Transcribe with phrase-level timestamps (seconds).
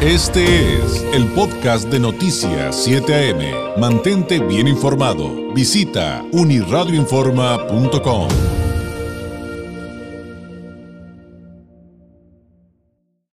[0.00, 3.80] Este es el podcast de Noticias 7 AM.
[3.80, 5.52] Mantente bien informado.
[5.52, 8.28] Visita uniradioinforma.com.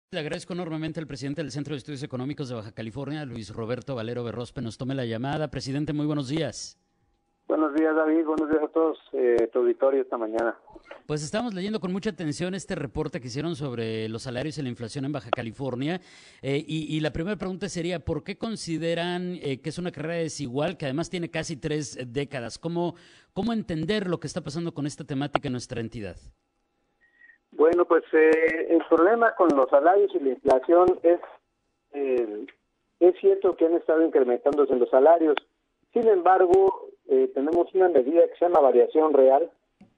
[0.09, 3.93] Le agradezco enormemente al presidente del Centro de Estudios Económicos de Baja California, Luis Roberto
[3.93, 5.52] Valero Berrospe, nos tome la llamada.
[5.52, 6.79] Presidente, muy buenos días.
[7.48, 8.25] Buenos días, David.
[8.25, 10.57] Buenos días a todos, eh, tu auditorio esta mañana.
[11.05, 14.70] Pues estamos leyendo con mucha atención este reporte que hicieron sobre los salarios y la
[14.70, 16.02] inflación en Baja California.
[16.42, 20.75] Eh, y, la primera pregunta sería, ¿por qué consideran eh, que es una carrera desigual
[20.75, 22.57] que además tiene casi tres décadas?
[22.57, 22.96] ¿Cómo,
[23.33, 26.16] ¿Cómo entender lo que está pasando con esta temática en nuestra entidad?
[27.52, 31.19] Bueno, pues el problema con los salarios y la inflación es,
[33.00, 35.36] es cierto que han estado incrementándose en los salarios.
[35.94, 36.75] Sin embargo,
[37.08, 39.52] eh, tenemos una medida que se llama variación real,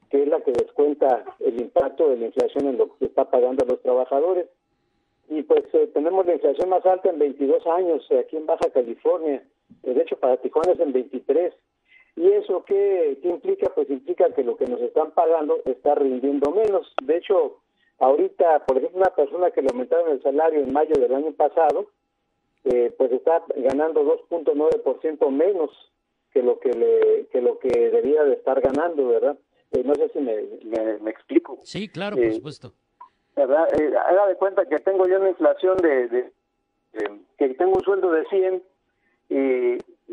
[0.10, 3.30] que es la que descuenta el impacto de la inflación en lo que se está
[3.30, 4.48] pagando a los trabajadores.
[5.30, 8.70] Y pues eh, tenemos la inflación más alta en 22 años eh, aquí en Baja
[8.74, 9.44] California.
[9.84, 11.54] De hecho, para Tijuana es en 23.
[12.16, 13.70] ¿Y eso qué, qué implica?
[13.74, 16.92] Pues implica que lo que nos están pagando está rindiendo menos.
[17.04, 17.58] De hecho,
[18.00, 21.88] ahorita, por ejemplo, una persona que le aumentaron el salario en mayo del año pasado,
[22.64, 25.72] pues está ganando 2.9% menos
[26.38, 29.38] que lo que le que lo que debía de estar ganando, ¿verdad?
[29.72, 30.44] Eh, no sé si me,
[31.00, 31.60] me, explico.
[31.64, 32.74] Sí, claro, por eh, supuesto.
[33.36, 33.68] ¿Verdad?
[33.80, 36.32] Eh, haga de cuenta que tengo yo una inflación de, de,
[37.38, 38.64] que tengo un sueldo de 100
[39.30, 39.36] y,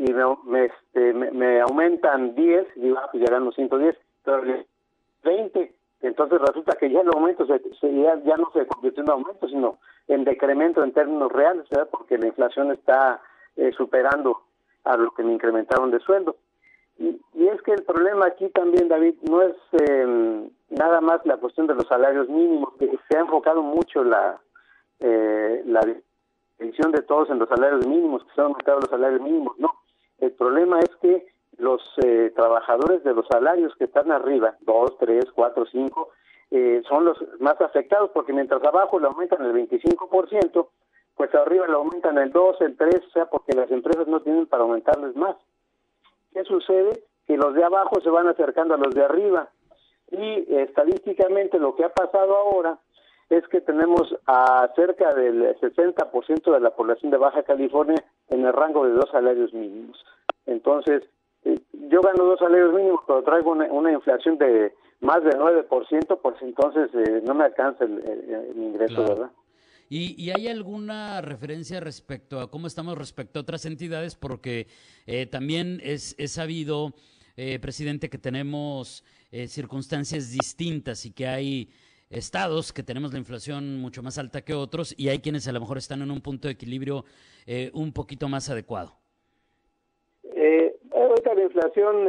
[0.02, 0.12] y
[0.44, 4.42] me, este, me, aumentan 10, y ah, pues ya gano 110, pero
[5.22, 9.46] 20, entonces resulta que ya el aumento se, ya, ya, no se convirtió en aumento,
[9.48, 9.78] sino
[10.08, 11.88] en decremento en términos reales, ¿verdad?
[11.90, 13.20] Porque la inflación está
[13.56, 14.40] eh, superando
[14.84, 16.36] a lo que me incrementaron de sueldo.
[16.98, 21.66] Y, es que el problema aquí también, David, no es em, nada más la cuestión
[21.66, 24.40] de los salarios mínimos, que se ha enfocado mucho la,
[25.00, 25.80] eh, la
[26.58, 29.58] decisión de todos en los salarios mínimos, que se han aumentado los salarios mínimos.
[29.58, 29.72] No,
[30.18, 31.26] el problema es que
[31.58, 36.10] los eh, trabajadores de los salarios que están arriba, dos, tres, cuatro, cinco,
[36.50, 40.68] eh, son los más afectados, porque mientras abajo le aumentan el 25%,
[41.16, 44.46] pues arriba le aumentan el 2, el 3, o sea, porque las empresas no tienen
[44.46, 45.36] para aumentarles más.
[46.32, 47.02] ¿Qué sucede?
[47.26, 49.48] Que los de abajo se van acercando a los de arriba.
[50.10, 52.78] Y estadísticamente lo que ha pasado ahora
[53.30, 58.52] es que tenemos a cerca del 60% de la población de Baja California en el
[58.52, 60.04] rango de dos salarios mínimos.
[60.46, 61.02] Entonces,
[61.44, 66.36] eh, yo gano dos salarios mínimos, pero traigo una, inflación de más del 9%, pues
[66.42, 69.30] entonces eh, no me alcanza el, ingreso, ¿verdad?
[69.90, 74.16] ¿Y, hay alguna referencia respecto a cómo estamos respecto a otras entidades?
[74.16, 74.66] Porque
[75.06, 76.94] eh, también es, sabido,
[77.36, 81.70] eh, presidente, que tenemos eh, circunstancias distintas y que hay
[82.08, 85.60] estados que tenemos la inflación mucho más alta que otros y hay quienes a lo
[85.60, 87.04] mejor están en un punto de equilibrio
[87.72, 88.92] un poquito más adecuado.
[90.92, 92.06] ahorita la inflación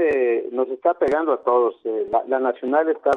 [0.51, 1.75] nos está pegando a todos.
[2.11, 3.11] La, la, nacional está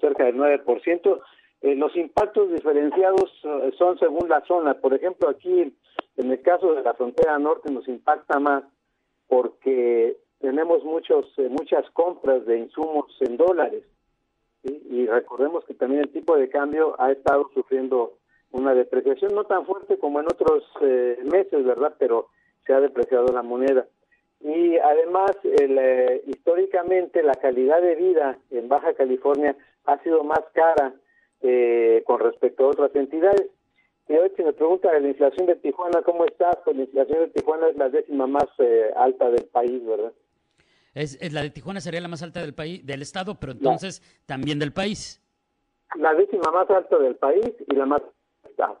[0.00, 1.20] cerca del 9%.
[1.62, 4.74] Eh, los impactos diferenciados eh, son según la zona.
[4.74, 5.74] Por ejemplo, aquí
[6.16, 8.64] en el caso de la frontera norte nos impacta más
[9.28, 13.84] porque tenemos muchos eh, muchas compras de insumos en dólares
[14.62, 18.18] y recordemos que también el tipo de cambio ha estado sufriendo
[18.50, 21.94] una depreciación no tan fuerte como en otros meses, ¿verdad?
[21.98, 22.28] Pero
[22.66, 23.86] se ha depreciado la moneda.
[24.40, 25.30] Y además,
[26.26, 29.56] históricamente la calidad de vida en Baja California
[29.86, 30.92] ha sido más cara
[31.42, 33.46] eh, con respecto a otras entidades.
[34.08, 36.50] Y hoy si me pregunta de la inflación de Tijuana, ¿cómo está?
[36.64, 40.12] Pues la inflación de Tijuana es la décima más eh, alta del país, ¿verdad?
[40.94, 44.58] Es, la de Tijuana sería la más alta del país, del estado, pero entonces también
[44.58, 45.22] del país.
[45.96, 48.02] La décima más alta del país y la más
[48.44, 48.80] alta.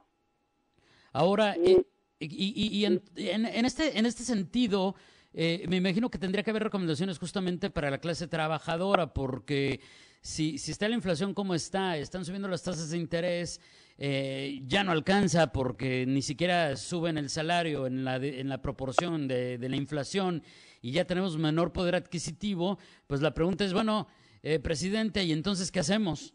[1.12, 1.84] Ahora, y,
[2.18, 4.94] y, en, en, este, en este sentido,
[5.32, 9.80] eh, me imagino que tendría que haber recomendaciones justamente para la clase trabajadora, porque
[10.20, 13.60] si, si está la inflación como está, están subiendo las tasas de interés,
[13.98, 19.28] eh, ya no alcanza porque ni siquiera suben el salario en la, en la proporción
[19.28, 20.42] de, la inflación
[20.82, 24.06] y ya tenemos menor poder adquisitivo, pues la pregunta es, bueno,
[24.42, 26.34] eh, presidente, ¿y entonces qué hacemos?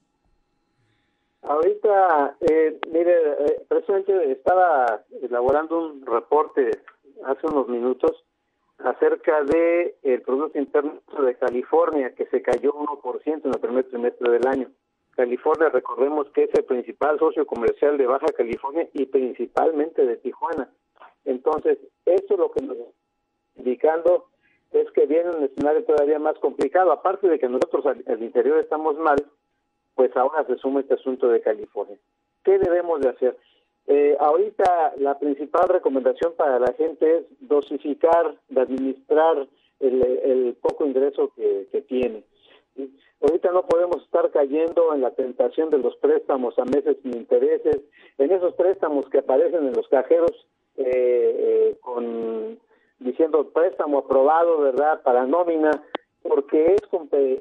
[1.42, 6.72] Ahorita, eh, mire, eh, presidente, estaba elaborando un reporte
[7.24, 8.24] hace unos minutos
[8.80, 14.32] acerca de el Producto Interno de California, que se cayó 1% en el primer trimestre
[14.32, 14.70] del año.
[15.16, 20.70] California, recordemos que es el principal socio comercial de Baja California y principalmente de Tijuana.
[21.24, 22.92] Entonces, esto lo que nos está
[23.56, 24.28] indicando
[24.72, 26.92] es que viene un escenario todavía más complicado.
[26.92, 29.26] Aparte de que nosotros al, interior estamos mal,
[29.96, 31.98] pues ahora se suma este asunto de California.
[32.44, 33.38] ¿Qué debemos de hacer?
[33.88, 39.48] Eh, ahorita la principal recomendación para la gente es dosificar, de administrar
[39.80, 42.24] el, poco ingreso que, tiene.
[43.22, 47.82] Ahorita no podemos estar cayendo en la tentación de los préstamos a meses sin intereses,
[48.18, 50.32] en esos préstamos que aparecen en los cajeros
[50.78, 52.60] eh, eh, con
[53.00, 55.72] diciendo préstamo aprobado, ¿verdad?, para nómina,
[56.24, 56.82] porque es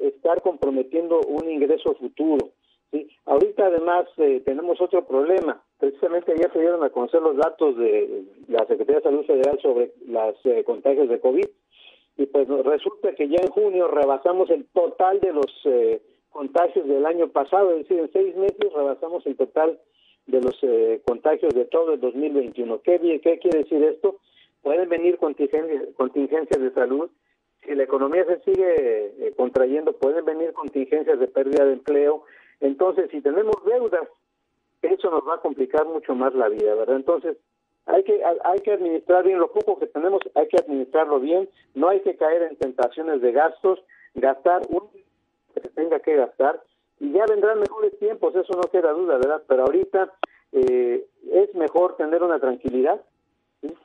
[0.01, 2.49] estar comprometiendo un ingreso futuro.
[2.91, 3.09] ¿sí?
[3.25, 5.63] Ahorita además eh, tenemos otro problema.
[5.79, 9.91] Precisamente ayer se dieron a conocer los datos de la Secretaría de Salud Federal sobre
[10.07, 11.45] las eh, contagios de COVID
[12.17, 17.05] y pues resulta que ya en junio rebasamos el total de los eh, contagios del
[17.05, 19.79] año pasado, es decir, en seis meses rebasamos el total
[20.27, 20.59] de los
[21.05, 22.81] contagios de todo el 2021.
[22.81, 24.17] ¿Qué, ¿Qué quiere decir esto?
[24.63, 27.09] Pueden venir contingencias, contingencias de salud
[27.65, 32.23] si la economía se sigue eh, contrayendo, pueden venir contingencias de pérdida de empleo.
[32.59, 34.07] Entonces, si tenemos deudas,
[34.93, 36.95] eso nos va a complicar mucho más la vida, ¿verdad?
[36.97, 37.37] Entonces,
[37.85, 41.89] hay que hay que administrar bien lo poco que tenemos, hay que administrarlo bien, no
[41.89, 43.79] hay que caer en tentaciones de gastos,
[44.15, 44.89] gastar un
[45.53, 46.61] que se tenga que gastar
[46.99, 49.43] y ya vendrán mejores tiempos, eso no queda duda, ¿verdad?
[49.47, 50.11] Pero ahorita
[50.51, 53.01] eh, es mejor tener una tranquilidad,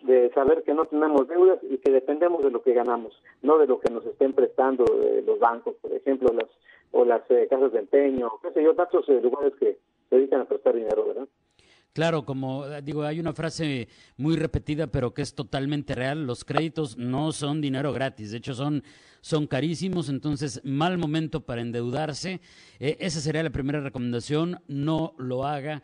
[0.02, 3.12] de saber que no tenemos deudas y que dependemos de lo que ganamos,
[3.42, 6.48] no de lo que nos estén prestando eh, los bancos, por ejemplo, las
[6.92, 9.78] o las eh, casas de empeño, qué sé yo, tantos eh, lugares que
[10.10, 11.28] se dedican a prestar dinero, ¿verdad?
[11.92, 16.24] Claro, como digo, hay una frase muy repetida, pero que es totalmente real.
[16.24, 18.84] Los créditos no son dinero gratis, de hecho son,
[19.20, 22.40] son carísimos, entonces mal momento para endeudarse.
[22.78, 25.82] esa sería la primera recomendación, no lo haga.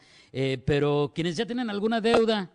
[0.65, 2.53] pero quienes ya tienen alguna deuda,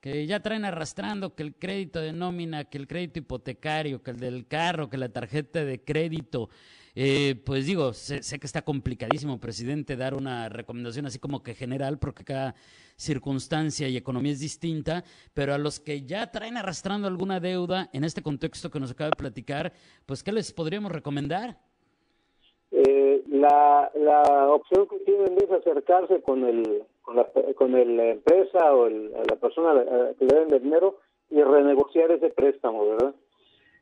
[0.00, 4.18] que ya traen arrastrando que el crédito de nómina, que el crédito hipotecario, que el
[4.18, 6.50] del carro, que la tarjeta de crédito.
[6.94, 11.98] Eh, pues digo, sé, que está complicadísimo, presidente, dar una recomendación así como que general,
[11.98, 12.54] porque cada
[12.96, 15.02] circunstancia y economía es distinta,
[15.32, 19.10] pero a los que ya traen arrastrando alguna deuda en este contexto que nos acaba
[19.10, 19.72] de platicar,
[20.04, 21.56] pues ¿qué les podríamos recomendar?
[22.70, 28.74] Eh, la, la opción que tienen es acercarse con el con la, con la empresa
[28.74, 29.84] o la persona
[30.18, 30.98] que le den el dinero
[31.30, 33.14] y renegociar ese préstamo, ¿verdad?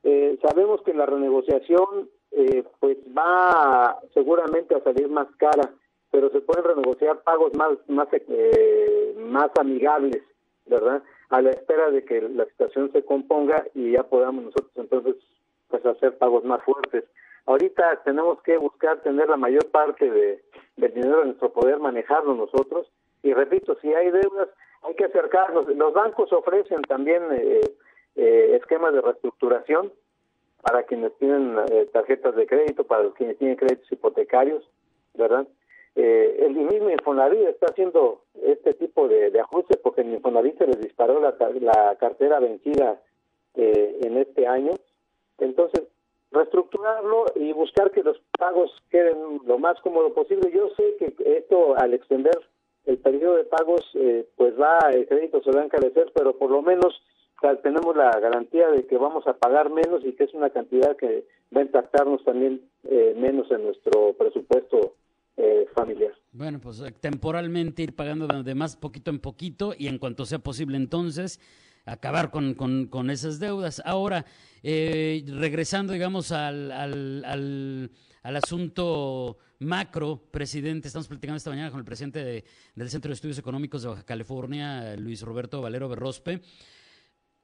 [0.03, 5.71] Eh, sabemos que la renegociación eh, pues va seguramente a salir más cara,
[6.11, 10.23] pero se pueden renegociar pagos más más eh, más amigables,
[10.67, 11.03] ¿verdad?
[11.31, 15.17] A la espera de que la situación se componga y ya podamos nosotros entonces
[15.69, 17.05] pues hacer pagos más fuertes.
[17.47, 20.43] Ahorita tenemos que buscar tener la mayor parte de,
[20.77, 22.91] del dinero en nuestro poder, manejarlo nosotros
[23.23, 24.49] y repito, si hay deudas,
[24.83, 25.69] hay que acercarnos.
[25.69, 27.61] Los bancos ofrecen también eh,
[28.17, 29.93] eh, esquemas de reestructuración
[30.63, 34.69] para quienes tienen eh, tarjetas de crédito, para quienes tienen créditos hipotecarios,
[35.15, 35.47] ¿verdad?
[35.97, 41.21] el mismo Infonavit está haciendo este tipo de, ajustes porque en Infonavit se les disparó
[41.21, 43.03] la, la cartera vencida
[43.55, 44.71] en este año.
[45.39, 45.83] Entonces,
[46.31, 50.51] reestructurarlo y buscar que los pagos queden lo más cómodo posible.
[50.53, 52.39] Yo sé que esto al extender
[52.87, 56.51] el periodo de pagos, eh, pues va, el crédito se va a encarecer, pero por
[56.51, 57.03] lo menos
[57.63, 61.27] tenemos la garantía de que vamos a pagar menos y que es una cantidad que
[61.55, 64.95] va a impactarnos también eh, menos en nuestro presupuesto
[65.37, 66.13] eh, familiar.
[66.33, 70.77] Bueno, pues temporalmente ir pagando de más poquito en poquito y en cuanto sea posible
[70.77, 71.41] entonces
[71.87, 73.83] acabar con, con, con esas deudas.
[73.85, 74.25] Ahora,
[74.63, 77.91] regresando, digamos, al, al, al,
[78.23, 80.89] al asunto macro, presidente.
[80.89, 82.45] Estamos platicando esta mañana con el presidente
[82.75, 86.41] del Centro de Estudios Económicos de Baja California, Luis Roberto Valero Berrospe.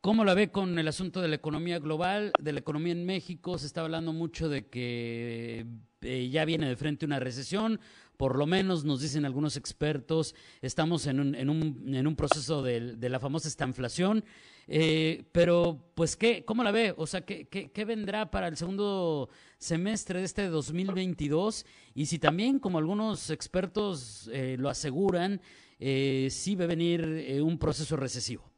[0.07, 3.59] ¿Cómo la ve con el asunto de la economía global, de la economía en México?
[3.59, 5.67] Se está hablando mucho de que
[6.01, 7.81] eh, ya viene de frente una recesión,
[8.17, 14.25] por lo menos nos dicen algunos expertos, estamos en un, proceso de, la famosa estanflación.
[14.69, 16.95] Eh, pero, pues, ¿qué, ¿cómo la ve?
[16.97, 21.67] O sea, ¿qué, ¿qué, vendrá para el segundo semestre de este 2022?
[21.97, 25.41] Y si también, como algunos expertos eh, lo aseguran,
[25.81, 28.56] eh, sí va a venir un proceso recesivo.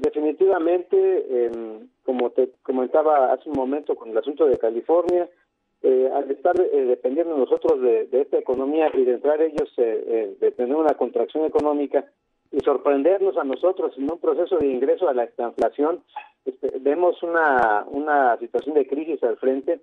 [0.00, 1.50] Definitivamente,
[2.04, 5.28] como te comentaba hace un momento con el asunto de California,
[5.82, 10.94] al estar dependiendo nosotros de, de, esta economía y de entrar ellos, de tener una
[10.94, 12.06] contracción económica,
[12.52, 16.02] y sorprendernos a nosotros en un proceso de ingreso a la inflación.
[16.44, 19.80] Este, vemos una, una situación de crisis al frente.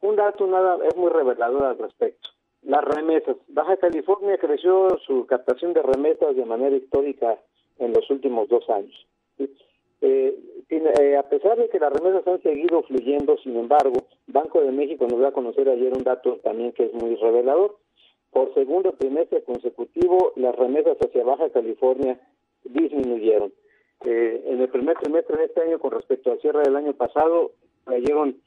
[0.00, 2.30] Un dato nada es muy revelador al respecto.
[2.62, 3.36] Las remesas.
[3.48, 7.38] Baja California creció su captación de remesas de manera histórica
[7.78, 9.06] en los últimos dos años.
[10.00, 10.36] Eh,
[10.68, 15.06] eh, a pesar de que las remesas han seguido fluyendo, sin embargo, Banco de México
[15.08, 17.76] nos va a conocer ayer un dato también que es muy revelador
[18.32, 22.18] por segundo trimestre consecutivo las remesas hacia Baja California
[22.64, 23.52] disminuyeron.
[24.04, 27.52] Eh, en el primer trimestre de este año con respecto al cierre del año pasado
[27.84, 28.40] cayeron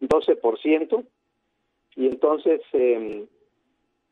[0.00, 1.04] 12%
[1.96, 3.26] y entonces eh,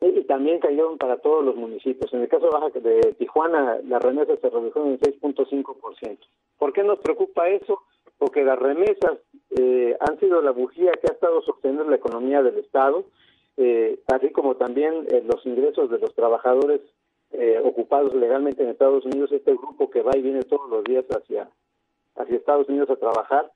[0.09, 2.13] y también cayeron para todos los municipios.
[2.13, 6.19] En el caso de Baja de Tijuana, las remesas se redujeron en 6.5%.
[6.59, 7.83] ¿Por qué nos preocupa eso?
[8.19, 9.19] Porque las remesas
[9.51, 13.05] eh, han sido la bujía que ha estado sosteniendo la economía del Estado,
[13.57, 16.81] eh, así como también eh, los ingresos de los trabajadores
[17.33, 21.05] eh, ocupados legalmente en Estados Unidos, este grupo que va y viene todos los días
[21.11, 21.49] hacia,
[22.17, 23.51] hacia Estados Unidos a trabajar.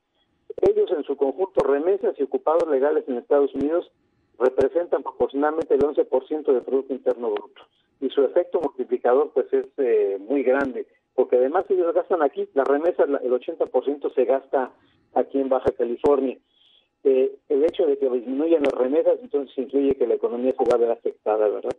[0.62, 3.90] Ellos en su conjunto, remesas y ocupados legales en Estados Unidos,
[4.38, 7.62] representan proporcionalmente el 11% del Producto Interno Bruto.
[8.00, 12.64] Y su efecto multiplicador pues es eh, muy grande, porque además ellos gastan aquí, la
[12.64, 14.70] remesa, el 80% se gasta
[15.14, 16.38] aquí en Baja California.
[17.04, 20.74] Eh, el hecho de que disminuyan las remesas entonces incluye que la economía se va
[20.74, 21.76] a ver afectada, ¿verdad?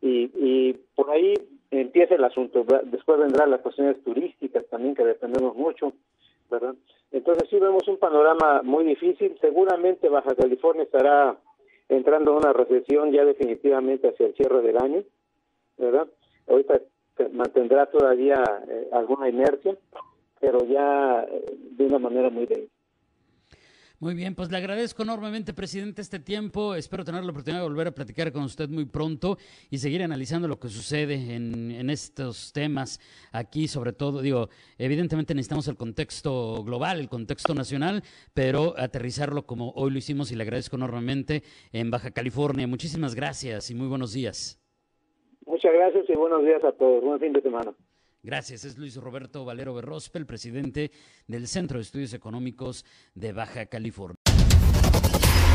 [0.00, 1.34] Y, y por ahí
[1.70, 2.64] empieza el asunto.
[2.84, 5.92] Después vendrán las cuestiones turísticas también, que dependemos mucho,
[6.50, 6.74] ¿verdad?
[7.12, 9.36] Entonces sí vemos un panorama muy difícil.
[9.40, 11.36] Seguramente Baja California estará
[11.96, 15.02] entrando a una recesión ya definitivamente hacia el cierre del año,
[15.78, 16.08] ¿verdad?
[16.48, 16.80] Ahorita
[17.32, 19.76] mantendrá todavía eh, alguna inercia,
[20.40, 22.70] pero ya eh, de una manera muy débil.
[24.02, 26.74] Muy bien, pues le agradezco enormemente, presidente, este tiempo.
[26.74, 29.36] Espero tener la oportunidad de volver a platicar con usted muy pronto
[29.70, 32.98] y seguir analizando lo que sucede en, estos temas
[33.30, 38.02] aquí, sobre todo, digo, evidentemente necesitamos el contexto global, el contexto nacional,
[38.34, 42.66] pero aterrizarlo como hoy lo hicimos y le agradezco enormemente en Baja California.
[42.66, 44.60] Muchísimas gracias y muy buenos días.
[45.46, 47.04] Muchas gracias y buenos días a todos.
[47.04, 47.72] Buen fin de semana.
[48.22, 48.64] Gracias.
[48.64, 50.92] Es Luis Roberto Valero Berrospel, presidente
[51.26, 54.16] del Centro de Estudios Económicos de Baja California.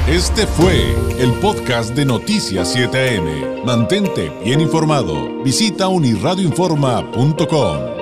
[0.08, 3.64] Este fue el podcast de Noticias 7am.
[3.66, 5.44] Mantente bien informado.
[5.44, 7.97] Visita unirradioinforma.com.